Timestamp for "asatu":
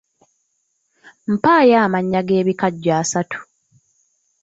3.01-3.39